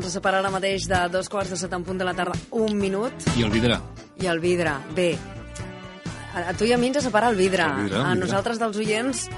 [0.00, 2.76] ens separa ara mateix de dos quarts de set en punt de la tarda, un
[2.78, 3.78] minut, I el vidre.
[4.20, 4.72] i el vidre.
[4.96, 5.12] Bé,
[6.34, 7.64] a, a tu i a mi ens separa el vidre.
[7.68, 8.20] El vidre, el a vidre.
[8.24, 9.28] nosaltres dels oients,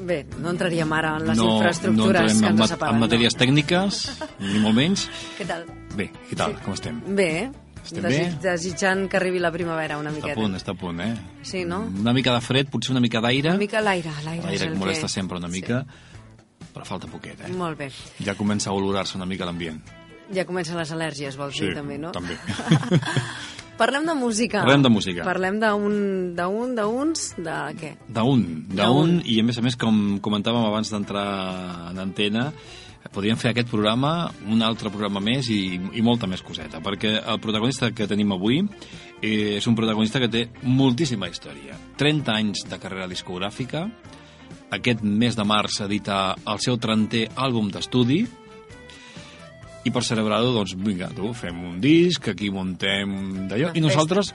[0.00, 2.94] bé, no entraríem ara en les no, infraestructures no que en, ens mat- separen.
[2.96, 4.02] en matèries tècniques,
[4.40, 5.06] ni molt menys.
[5.08, 5.32] No.
[5.38, 5.64] Què tal?
[5.96, 6.54] Bé, què tal?
[6.64, 7.00] Com estem?
[7.14, 7.50] Bé,
[7.88, 8.50] Estem Desig, bé?
[8.50, 10.34] desitjant que arribi la primavera una Està a miqueta.
[10.40, 11.14] punt, està a punt, eh?
[11.42, 11.78] Sí, no?
[11.88, 13.48] Una mica de fred, potser una mica d'aire.
[13.54, 15.12] Una mica l'aire, l'aire és L'aire el que molesta que...
[15.14, 15.86] sempre una mica,
[16.74, 17.52] però falta poquet, eh?
[17.56, 17.88] Molt bé.
[18.26, 19.80] Ja comença a olorar-se una mica l'ambient.
[20.34, 22.12] Ja comencen les al·lèrgies, vols dir, també, no?
[22.16, 22.36] també.
[23.78, 24.64] Parlem de música.
[24.64, 25.22] Parlem de música.
[25.22, 25.94] Parlem d'un,
[26.34, 27.92] d'un, d'uns, de què?
[28.08, 28.74] D'un, D'un.
[28.74, 31.28] d'un, i a més a més, com comentàvem abans d'entrar
[31.92, 32.48] en antena,
[33.14, 37.38] podríem fer aquest programa, un altre programa més i, i molta més coseta, perquè el
[37.40, 38.60] protagonista que tenim avui
[39.22, 41.78] eh, és un protagonista que té moltíssima història.
[42.02, 43.86] 30 anys de carrera discogràfica,
[44.74, 48.24] aquest mes de març edita el seu 30è àlbum d'estudi,
[49.88, 54.34] i per celebrar-ho, doncs, vinga, tu, fem un disc, aquí muntem d'allò, i nosaltres,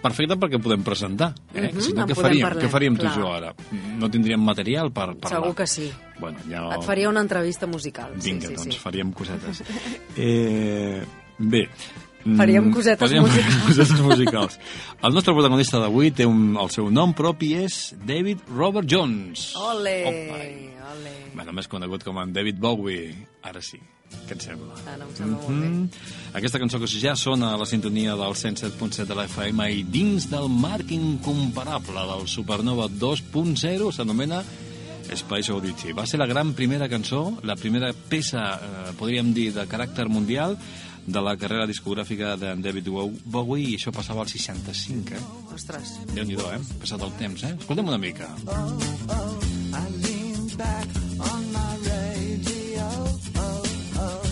[0.00, 1.32] perfecte perquè podem presentar.
[1.54, 1.68] Eh?
[1.68, 2.44] Mhm, si no, què faríem?
[2.46, 3.14] parlar, Què faríem tu clar.
[3.16, 3.54] i jo ara?
[4.00, 5.32] No tindríem material per parlar.
[5.38, 5.90] Segur que sí.
[6.20, 6.66] Bueno, ja...
[6.76, 8.12] Et faria una entrevista musical.
[8.16, 8.80] Vinga, sí, sí, doncs sí.
[8.82, 9.64] faríem cosetes.
[10.20, 11.02] Eh,
[11.38, 11.66] bé.
[12.20, 13.62] Faríem mm, cosetes faríem musicals.
[13.68, 14.58] cosetes musicals.
[15.00, 19.54] El nostre protagonista d'avui té un, el seu nom propi és David Robert Jones.
[19.56, 20.69] Ole, Opa.
[20.92, 21.14] Ole.
[21.34, 23.14] Bueno, més conegut com en David Bowie.
[23.46, 23.80] Ara sí.
[24.26, 24.74] Què et sembla?
[24.90, 25.68] Ara em sembla molt bé.
[25.68, 25.90] Mhm.
[26.40, 30.28] Aquesta cançó que ja sona a la sintonia del 107.7 de la FM i dins
[30.30, 34.42] del marc incomparable del Supernova 2.0 s'anomena
[35.10, 35.92] Space Oddity.
[35.92, 40.56] Va ser la gran primera cançó, la primera peça, eh, podríem dir, de caràcter mundial
[41.06, 42.88] de la carrera discogràfica de David
[43.24, 45.54] Bowie i això passava al 65, eh?
[45.54, 45.96] Ostres.
[46.14, 46.60] Déu-n'hi-do, eh?
[46.78, 47.56] Passat el temps, eh?
[47.58, 48.30] Escolta'm una mica.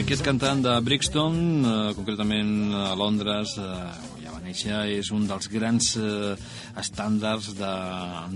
[0.00, 1.34] Aquest cantant de Brixton,
[1.64, 4.09] eh, concretament a Londres, eh,
[4.50, 6.34] néixer, és un dels grans eh,
[6.80, 7.72] estàndards de,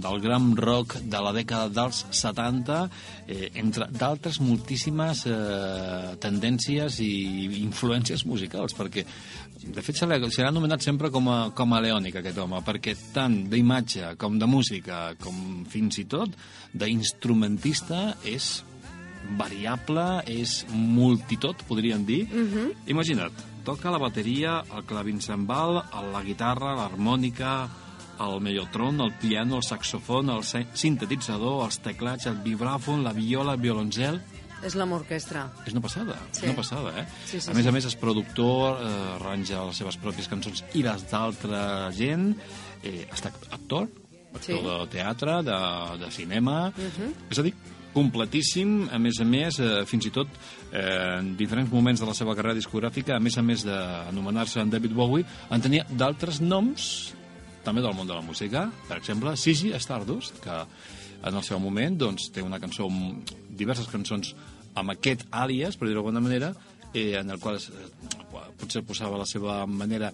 [0.02, 2.80] del gran rock de la dècada dels 70,
[3.26, 9.04] eh, entre d'altres moltíssimes eh, tendències i influències musicals, perquè
[9.64, 12.60] de fet se l'ha se l'ha anomenat sempre com a, com a leònic aquest home,
[12.66, 16.36] perquè tant d'imatge com de música, com fins i tot
[16.74, 18.58] d'instrumentista és
[19.38, 22.24] variable, és multitot, podríem dir.
[22.28, 22.68] Uh -huh.
[22.92, 25.80] Imagina't, toca la bateria, el clavincembal,
[26.12, 27.54] la guitarra, l'harmònica,
[28.20, 33.62] el mellotron, el piano, el saxofon, el sintetitzador, els teclats, el vibràfon, la viola, el
[33.64, 34.20] violoncel...
[34.64, 35.48] És la orquestra.
[35.66, 36.38] És una passada, Sí.
[36.38, 37.04] és una passada, eh?
[37.26, 37.68] Sí, sí, a més sí.
[37.68, 42.30] a més és productor, eh, arranja les seves pròpies cançons i les d'altra gent,
[42.82, 43.90] eh, està actor,
[44.32, 44.54] actor Sí.
[44.54, 44.64] Mhm.
[44.64, 45.58] de teatre, de,
[46.04, 47.12] de cinema, uh -huh.
[47.30, 47.54] és a dir,
[47.94, 50.30] completíssim, a més a més, eh, fins i tot
[50.72, 54.72] eh, en diferents moments de la seva carrera discogràfica, a més a més d'anomenar-se en
[54.72, 57.14] David Bowie, en tenia d'altres noms
[57.64, 60.58] també del món de la música, per exemple, Sigi Stardust, que
[61.24, 62.90] en el seu moment doncs, té una cançó,
[63.48, 64.34] diverses cançons
[64.76, 66.52] amb aquest àlies, per dir-ho d'alguna manera,
[66.92, 70.12] eh, en el qual eh, potser posava la seva manera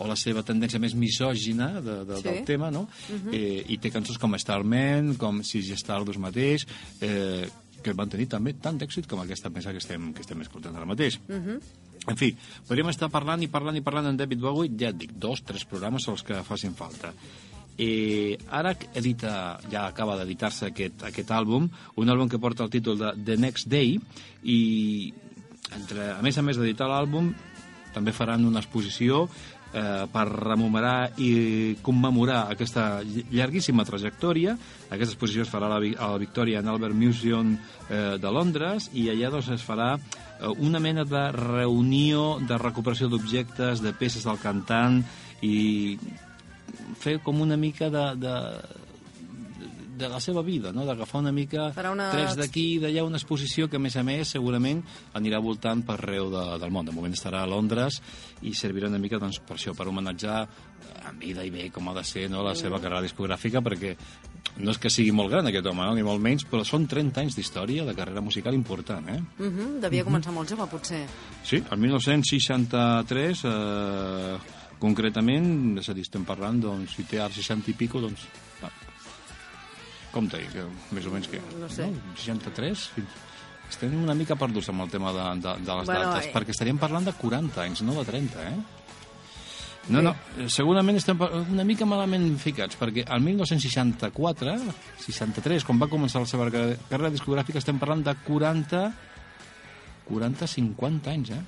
[0.00, 2.24] o la seva tendència més misògina de, de, Sí.
[2.26, 2.86] del tema, no?
[3.08, 3.34] Uh -huh.
[3.36, 6.66] eh, I té cançons com Starman, com Sigi Stardust mateix,
[7.00, 7.48] eh,
[7.82, 10.86] que van tenir també tant d'èxit com aquesta peça que estem, que estem escoltant ara
[10.86, 11.20] mateix.
[11.28, 11.60] Uh -huh.
[12.08, 12.34] En fi,
[12.66, 15.64] podríem estar parlant i parlant i parlant en David Bowie, ja et dic, dos, tres
[15.64, 17.12] programes els que facin falta.
[17.78, 22.98] Eh, ara edita, ja acaba d'editar-se aquest, aquest àlbum, un àlbum que porta el títol
[22.98, 23.98] de The Next Day,
[24.44, 25.12] i
[25.76, 27.34] entre, a més a més d'editar l'àlbum,
[27.94, 29.28] també faran una exposició
[29.72, 34.56] eh, per rememorar i commemorar aquesta ll- llarguíssima trajectòria.
[34.90, 37.54] Aquesta exposició es farà a la, a la Victoria and Albert Museum
[37.88, 43.08] eh, de Londres i allà doncs, es farà eh, una mena de reunió de recuperació
[43.12, 45.02] d'objectes, de peces del cantant
[45.42, 45.98] i
[47.00, 48.34] fer com una mica de, de,
[50.00, 50.86] de la seva vida, no?
[50.88, 54.02] d'agafar una mica Farà una- trets d'aquí i d'allà una exposició que, a més a
[54.06, 54.82] més, segurament
[55.14, 56.88] anirà voltant per arreu de, del món.
[56.88, 58.00] De moment estarà a Londres
[58.42, 60.40] i servirà una mica doncs, per això, per homenatjar
[61.10, 63.94] en vida i bé com ha de ser no, la seva carrera discogràfica, perquè
[64.60, 65.94] no és que sigui molt gran aquest home, no?
[65.94, 69.20] ni molt menys, però són 30 anys d'història de carrera musical important, eh?
[69.38, 69.80] Uh -huh.
[69.80, 71.06] Devia començar molt jove, potser.
[71.44, 74.38] Sí, el 1963, eh,
[74.78, 78.20] concretament, és a dir, estem parlant, doncs, si té ara 60 i pico, doncs...
[80.10, 80.14] Va.
[80.14, 80.66] Com t'he que
[80.96, 81.40] més o menys que...
[81.60, 81.86] No sé.
[82.18, 82.86] 63?
[82.96, 83.18] Fins...
[83.70, 86.32] Estem una mica perduts amb el tema de, de, de les Bueno, dates, eh.
[86.34, 88.80] perquè estaríem parlant de 40 anys, no de 30, eh?
[89.90, 94.56] No, no, eh, segurament estem una mica malament ficats, perquè el 1964,
[95.06, 98.82] 63, quan va començar la seva carrera carrera discogràfica, estem parlant de 40,
[100.10, 101.42] 40, 50 anys, eh?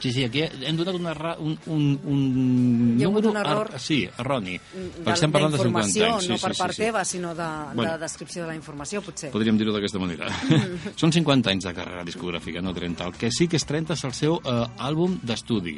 [0.00, 3.68] Sí, sí, aquí hem donat una, un, un, un Hi ha número un error.
[3.72, 4.56] er- sí, erroni.
[4.74, 6.24] De, estem parlant de 50 d'informació, anys.
[6.24, 6.82] Sí, no per sí, part sí, sí.
[6.82, 7.92] teva, sinó de, Bueno.
[7.92, 9.30] de descripció de la informació, potser.
[9.30, 10.26] Podríem dir-ho d'aquesta manera.
[11.00, 13.06] Són 50 anys de carrera discogràfica, no 30.
[13.06, 15.76] El que sí que és 30 és el seu eh, àlbum d'estudi.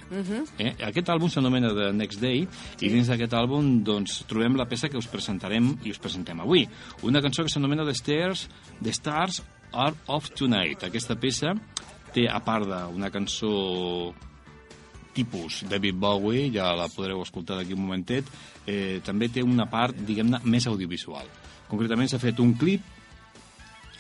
[0.59, 0.73] eh?
[0.89, 2.47] Aquest àlbum s'anomena The Next Day
[2.81, 6.65] i dins d'aquest àlbum doncs, trobem la peça que us presentarem i us presentem avui.
[7.03, 8.49] Una cançó que s'anomena The Stairs,
[8.83, 9.43] The Stars
[9.73, 10.85] Are of Tonight.
[10.89, 11.53] Aquesta peça
[12.17, 13.53] té, a part d'una cançó
[15.17, 18.29] tipus David Bowie, ja la podreu escoltar d'aquí un momentet,
[18.67, 21.29] eh, també té una part, diguem-ne, més audiovisual.
[21.71, 22.85] Concretament s'ha fet un clip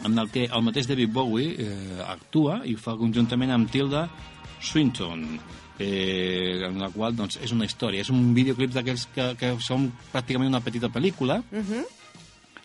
[0.05, 4.05] en el que el mateix David Bowie eh, actua i ho fa conjuntament amb Tilda
[4.61, 5.25] Swinton,
[5.79, 9.89] eh, en la qual doncs, és una història, és un videoclip d'aquells que, que són
[10.13, 11.41] pràcticament una petita pel·lícula,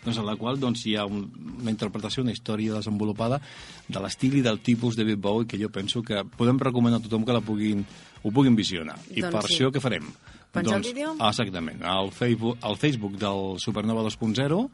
[0.04, 1.24] doncs, en la qual doncs, hi ha un,
[1.62, 3.40] una interpretació, una història desenvolupada
[3.88, 7.04] de l'estil i del tipus de David Bowie que jo penso que podem recomanar a
[7.04, 7.84] tothom que la puguin,
[8.22, 8.98] ho puguin visionar.
[9.10, 9.54] I Doncs per sí.
[9.54, 10.08] això què farem?
[10.52, 11.12] Penjar el doncs, vídeo?
[11.18, 11.84] Exactament.
[11.86, 14.64] Al Facebook, al Facebook del Supernova 2.0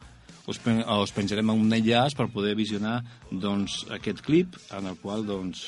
[0.49, 2.99] us, pen, us penjarem un enllaç per poder visionar
[3.29, 5.65] doncs, aquest clip en el qual doncs,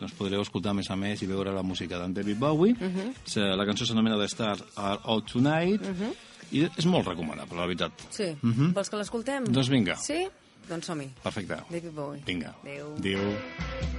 [0.00, 2.74] doncs podreu escoltar més a més i veure la música d'en David Bowie.
[2.74, 3.54] Uh -huh.
[3.56, 6.12] La cançó s'anomena The Stars Are Out Tonight uh -huh.
[6.52, 7.92] I és molt recomanable, la veritat.
[8.10, 8.30] Sí.
[8.42, 8.72] Mhm.
[8.74, 9.44] Vols que l'escoltem?
[9.50, 9.96] Doncs vinga.
[9.96, 10.26] Sí?
[10.68, 11.08] Doncs som-hi.
[11.22, 11.62] Perfecte.
[11.70, 12.22] David Bowie.
[12.26, 12.54] Vinga.
[12.62, 12.94] Adéu.
[12.96, 13.89] Adéu.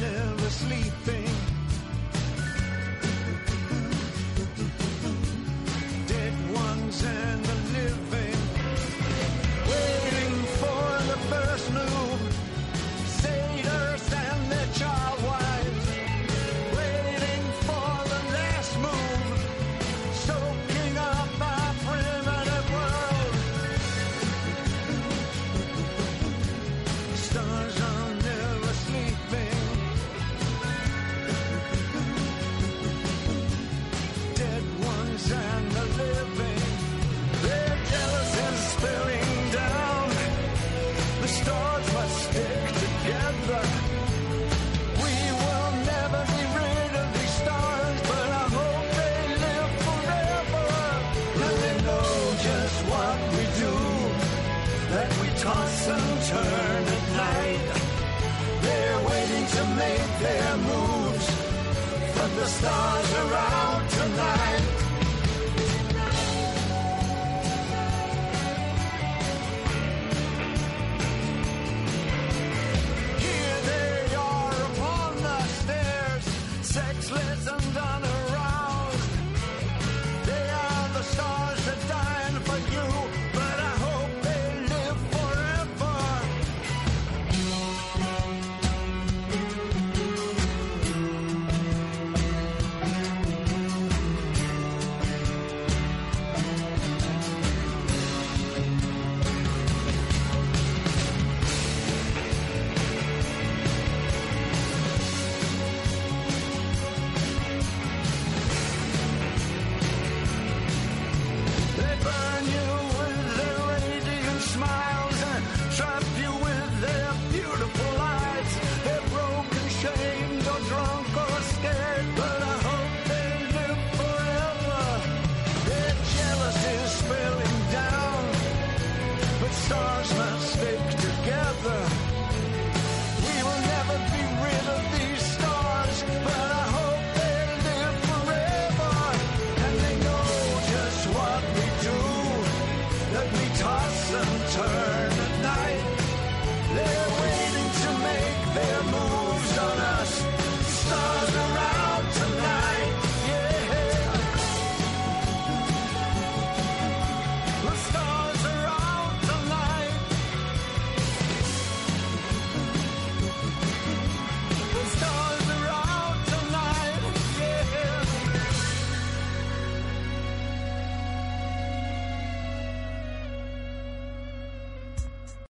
[0.00, 1.47] Never sleeping.